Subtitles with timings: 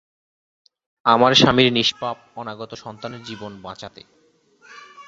[1.05, 4.01] আমার স্বামীর নিষ্পাপ অনাগত সন্তানের জীবন বাচাঁতে।